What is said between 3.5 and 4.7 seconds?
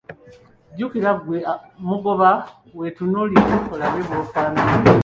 olabe bw'ofaanana.